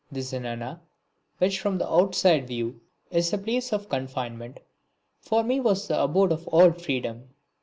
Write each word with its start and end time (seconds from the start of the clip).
The 0.11 0.21
zenana, 0.21 0.79
which 1.37 1.59
from 1.59 1.75
an 1.75 1.83
outside 1.83 2.47
view 2.47 2.81
is 3.11 3.31
a 3.33 3.37
place 3.37 3.71
of 3.71 3.87
confinement, 3.87 4.59
for 5.19 5.43
me 5.43 5.59
was 5.59 5.87
the 5.87 6.01
abode 6.01 6.31
of 6.31 6.47
all 6.47 6.71
freedom. 6.71 7.29